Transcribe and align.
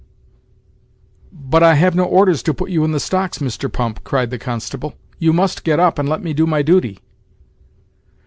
"But 1.31 1.61
I 1.61 1.75
have 1.75 1.93
no 1.95 2.05
orders 2.05 2.41
to 2.41 2.55
put 2.55 2.71
you 2.71 2.83
in 2.83 2.91
the 2.91 2.99
stocks, 2.99 3.37
Mr. 3.37 3.71
Pump," 3.71 4.03
cried 4.03 4.31
the 4.31 4.39
constable; 4.39 4.95
"you 5.19 5.31
must 5.31 5.63
get 5.63 5.79
up 5.79 5.99
and 5.99 6.09
let 6.09 6.23
me 6.23 6.33
do 6.33 6.47
my 6.47 6.63
duty." 6.63 7.01